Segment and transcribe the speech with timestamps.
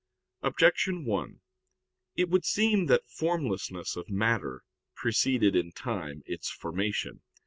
[0.39, 1.41] 1] Objection 1:
[2.15, 4.63] It would seem that formlessness of matter
[4.95, 7.21] preceded in time its formation.